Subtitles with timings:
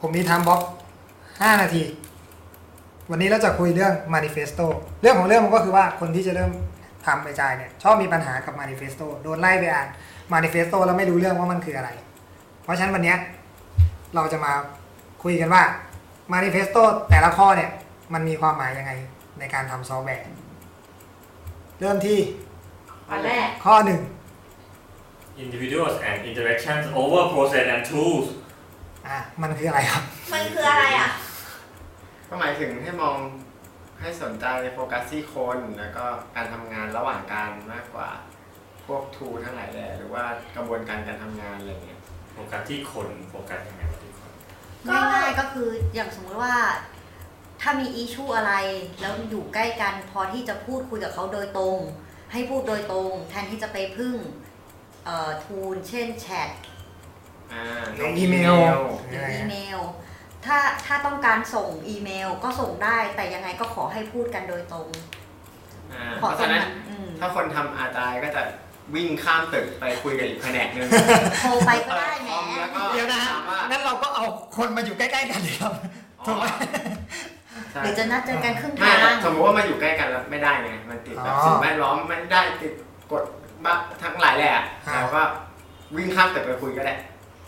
[0.00, 0.60] ผมมีไทม์บล็อก
[1.12, 1.82] 5นาที
[3.10, 4.66] วันนี้เราจะคุยเรื่อง manifesto
[5.02, 6.50] เรื่องของเรื่องมันก็คือว่าคนที่จะเริ่ม
[7.06, 9.88] ทำไปจ่ายเนี่ยชอบมีปัญหากับ manifesto โดนไล่ไปอ่าน
[10.34, 11.90] manifesto แล้วไม่รู้เรื่องว่ามันคืออะไร
[12.62, 13.18] เพราะฉะนั้นวันเนี้ย
[14.14, 14.52] เราจะมา
[15.22, 15.62] คุยกันว่า
[16.34, 17.70] manifesto แต่ละข้อเนี่ย
[18.14, 18.92] มันมีความหมายยังไง
[19.38, 20.24] ในการทำซอฟต์แวร์
[21.80, 22.18] เริ่มที่
[23.10, 24.00] อันแรกข้อหนึ่ง
[25.44, 28.26] individuals and interactions over process and tools
[29.10, 31.10] อะมันคืออะไรครับ มันคืออะไรอะ
[32.28, 33.16] ก็หมายถึงให้มอง
[34.00, 36.04] ให้สนใจโฟกัสที่คนแล้วก็
[36.36, 38.10] การทำงานระหว่างการมากกว่า
[38.86, 40.24] พวกทูทั้งหลายแหล่หรือว่า
[40.56, 42.00] กระบวนการการทำงานอะไรเงี้ย
[42.32, 44.30] โฟกัสที่คนโฟกัสยังไงวะที่คน
[44.88, 46.54] ก็ ง่ายๆก็คืออย่างสมมุติว่า
[47.60, 48.52] ถ้ามีอิชูอะไร
[49.00, 51.78] แล้วอยู่ใกล้กันพอที่จะพูดคุยกับเขาโดยตรง
[52.32, 54.14] ให้พูดโดยตรง แทนที่จะไปพึ่ง
[55.04, 56.48] เอ่อทูลเช่นแชท
[57.52, 57.62] อ่า
[58.00, 58.54] ลงอีเมล
[59.08, 59.80] หรืออีเมล
[60.46, 64.88] ถ้าถ้าต้องการส่งอีเมลก็ส่งได้แต่ยังไงก็ขอให้พูดกันโดยตรง
[65.92, 68.42] อ่าเพเพราะราะตรฉะงนั้นนั้นอืมถ้าคนทำอาจายก็จะ
[68.94, 70.88] วิ่งข้ามตึกไปคุยกับอีกแผนกหนึ่ง
[71.40, 74.24] โทรไปก็ได้แหมคอมแล้วก็เดี๋ยวนะถามว่างั้นเราก็เอา
[74.56, 75.72] คนมาอยู่ใกล้ๆกันเลยครับ
[76.20, 76.44] อ๋อถูกไหม
[77.72, 82.72] ใช่หรือจะนัดเจอกันครึ่งไม่ทาง สมมติว่ามาอยู่ใกล้กันแล้วไม่ได้ไงมันติดแบบอ๋อสิ่งแวดล้อมมันได้ติด
[83.12, 83.22] กฎ
[83.64, 84.52] บ้าทั้งหลายแหละ
[84.88, 85.22] อ่า เราก็
[85.96, 86.94] วิ่งข้ามตึกไปคุยก็ได้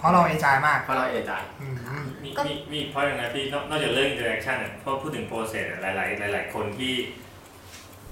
[0.01, 1.75] เพราะเรา agile มากเพราะเรา agile อืม
[2.23, 6.93] มีมีมีเพราะอย่างนั้นที่นอกนอกจากเรื่อง interaction อะเพราะพูดถึง process อะหลายๆหลาย ๆ คนที่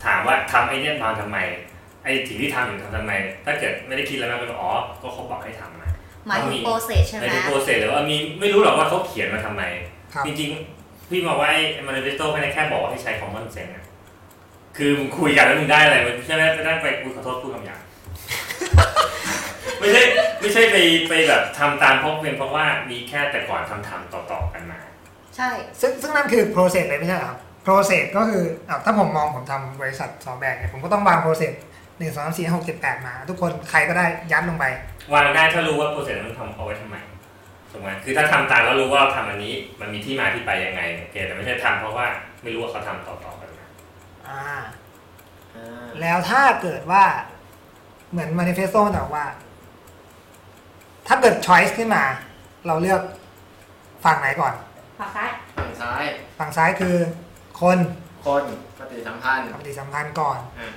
[0.04, 1.38] ถามว่าทำไอ้เนี่ยมาทำไม
[2.04, 3.12] ไอ้สิ่งที่ทำอยู่ทำทำไม
[3.44, 4.72] ถ้าเกิดไม่ได้คิดอะไรมากก็บอกอ๋อ
[5.02, 5.88] ก็เขาบอกให้ทำมา
[6.28, 9.62] หมายถึงโปรเซสใช่ไหในมโปรเซสหรือว่ามีไม่รู้หรอกว่าเขาเขียนมาทำไม
[10.14, 13.84] ครับจริงๆ พี่มองว่าไอ้ manifesto แค่แค่บอกว่าให้ใช้ common sense อะ
[14.76, 17.87] คือมึงคุยกันแล้วมึงได้อะไรมันใช่ไหมไปนั่งไปคุยขอโทษพูดคำหยาบไม่ใช่
[20.48, 24.80] ไม่ใช่ไปไปแบบทำตามเพราะเป็นเพราะว่ามีแค่แต่ก่อนทำทำต่อๆกันมา
[25.36, 25.50] ใช่
[25.80, 31.52] ซึ่งซึ่งนั่นคือ process เลยไม่ใช่เหรอครับ process ก็คืออะถ้าผมมองผมทำบริษัทซอฟต์แวร์เนี่ยผมก็ต้องวาง process
[31.98, 34.64] หนึ่งสองสามสี่ห้าหกเจ็ดแปดมา ทุกคนใครก็ได้ยัดลงไป
[35.14, 36.96] วางได้ถ้ารู้ว่าโปรเซสมันทำเอาไว้ทำไม
[37.70, 42.06] ถูกไหมคือถ้าทำตามแล้วรู้ว่าทำอันนี้มันมีที่มาที่ไปยังไงโอเคแต่ไม่ใช่ทำเพราะว่า
[42.42, 43.66] ไม่รู้ว่าเขาทำต่อๆกันมา
[44.28, 44.42] อ่า
[45.56, 47.04] อ่าแล้วถ้าเกิดว่า
[48.12, 49.26] เหมือน manifesto มันบอกว่า
[51.08, 52.04] ถ้าเกิด choice ขึ้นมา
[52.66, 53.02] เราเลือก
[54.04, 54.54] ฝั่งไหนก่อน
[55.00, 56.02] ฝั่งซ้ายฝั่งซ้าย
[56.38, 56.96] ฝั่งซ้ายคือ
[57.60, 57.78] คน
[58.26, 58.44] คน
[58.78, 60.72] ปฏิสัมพันธ์ปฏิสัมพันธ์ก่อน อ่า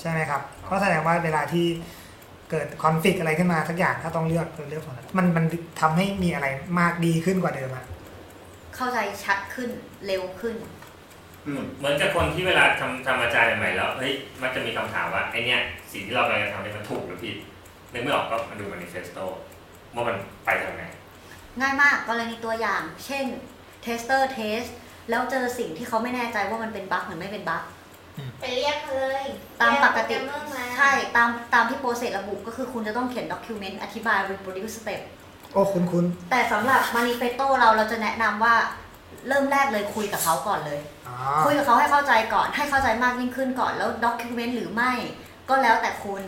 [0.00, 1.66] ใช่ไหมครับ ก็แสดงว่าเวลาที่
[2.50, 5.44] เกิดคอนฟ lict อะไรขึ้นมาสักอย่างถ้าต้องเลือกเราเลือกฝั่งนั้นมันมัน
[5.80, 6.46] ทำให้มีอะไร
[6.80, 7.84] มากดีขึ้นกว่าเดิมอะ
[8.76, 9.68] เข้าใจชัดขึ้น
[10.06, 10.54] เร็วขึ้น
[11.46, 15.60] อืมเหมือนกับคนที่เวลาทำทำ agile ใหม่ๆแล้วเฮ้ยมักจะมีคำถามว่าไอเนี้ย
[15.92, 17.36] สิ่งที่เรากำลังจะทำเนี่ยมันถูกหรือผิด
[17.92, 19.24] นึกไม่ออกก็มาดู manifesto
[19.96, 20.82] ว่ามันไปทางไหน
[21.60, 23.24] ง่ายมากกรณีตัวอย่าง เช่น
[23.82, 24.62] tester test
[25.10, 27.62] แล้วเจอสิ่งที่เขาไม่แน่ใจว่ามันเป็น bug หรือไม่เป็น bug
[28.40, 29.26] ไปเรียกเขาเลย
[29.60, 35.00] ตามปกติเรียกโปรแรมเมอร์มาใช่ตามตามที่ process ระบุก็คือคุณจะต้องเขียน document อธิบาย reproduce step
[35.52, 38.54] โอ้คุณคุณแต่สำหรับ manifesto เราเราจะแนะนำว่า
[39.28, 44.92] เริ่มแรกเลยคุยกับเขาก่อนเลยอ๋อคุยกับเขาให้เข้าใจก่อนให้เข้าใจมากยิ่งขึ้นก่อนแล้ว document หรือไม่
[45.48, 46.22] ก็แล้วแต่คุณ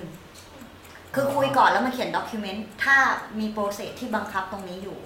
[1.14, 2.96] คือคุยก่อนแล้วมาเขียน document ถ้า
[3.38, 4.98] มี process ที่บังคับตรงนี้อยู่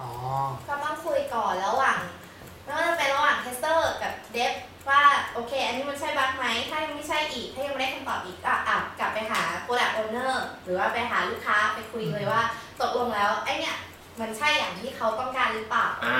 [0.00, 0.10] อ๋อ
[0.68, 1.98] ก็ต้องคุยก่อนระหว่าง
[2.64, 4.52] ไม่ว่าจะเป็นระหว่าง tester กับ dev
[4.88, 5.02] ว่า
[5.32, 10.34] โอเค อันนี้มันใช่ bug ไหมถ้ายังไม่ใช่อีก ถ้ายังไม่ได้คำตอบอีกก็อะกลับไปหา product owner
[10.64, 12.42] หรือว่าไปหาลูกค้าไปคุยเลยว่า
[12.80, 13.76] ตกลงแล้วไอเนี่ย
[14.20, 16.18] มันใช่อย่างที่เขาต้องการหรือเปล่า อ่า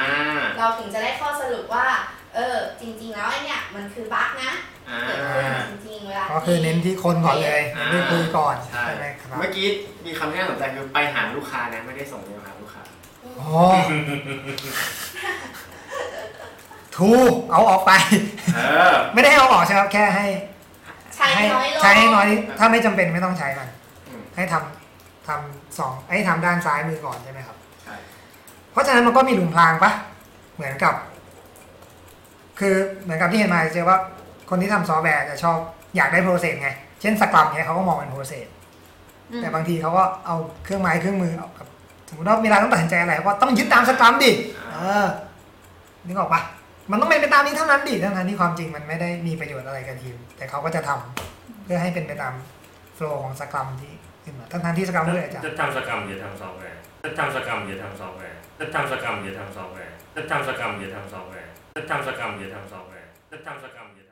[0.59, 1.87] เราถึงจะได้ข้อสรุปว่า
[2.35, 4.53] เออ จริง ๆ แล้วไอเนี่ยมันคือ bug นะ
[4.89, 5.82] อ่า เกิดขึ้นจริงๆเวลา
[6.37, 9.67] ก็คือเน้นที่คนก่อนเลยอ่าไม่คุยก่อนใช่ใช่ไหมครับ เมื่อกี้
[10.07, 12.83] มีคำที่น่าสนใจคือไปหาลูกค้านะไม่ได้ส่งเมลหาลูกค้า
[13.41, 13.61] อ๋อ
[16.97, 17.11] tool
[17.51, 17.93] เอาออกไป
[18.55, 18.61] เอ
[18.93, 20.27] อ ไม่ได้เอาออกใช่ไหมครับแค่ให้
[21.17, 22.27] ใช้น้อยลงใช้ให้น้อย
[22.59, 23.69] ถ้าไม่จำเป็นไม่ต้องใช้มัน
[24.09, 27.95] อืม ให้ทำทำสองให้ทำด้านซ้ายมือก่อนใช่ไหมครับ ใช่
[28.71, 29.93] เพราะฉะนั้นมันก็มีหลุมพรางปะ
[30.55, 30.95] เหมือนกับ
[32.61, 33.99] คือเหมือนกับที่เห็นมาเจอว่า
[34.51, 35.59] คนที่ทำซอฟต์แวร์จะชอบ
[35.97, 36.69] อยากได้ process ไง
[37.01, 38.47] เช่น Scrum เนี่ยเขาก็มองเป็น process
[39.31, 41.67] อืมแต่บางทีเขาก็เอาเครื่องไม้เครื่องมือเอากับ
[42.09, 44.31] สมมติว่าเวลาต้องตัดสินใจอะไรก็ต้องยึดตามสกรัมดิ
[44.73, 45.07] เออ
[46.07, 46.41] นึกออกปะ
[46.91, 52.35] มันต้องเป็นไปตามนี้เท่านั้นดิทั้งๆที่ความจริงมันไม่ได้มีประโยชน์อะไรกับทีม แต่เขาก็จะทำเพื่อให้เป็นไปตาม
[52.95, 53.93] โฟล์ของสกรัมที่
[54.25, 64.12] ขึ้นมาทั้งๆที่สกรัมไม่ได้อาจารย์จะทำสกรรมอย่าทำซอฟต์แวร์จะทำสกรรมอย่าทำซอฟต์แวร์จะทำสกรรมอย่าทำซอฟต์แวร์จะทำสกรรมอย่าทำซอฟต์แวร์จะทำสกรรมอย่าทำซอฟต์แวร์จะทำสกรรมอย่าท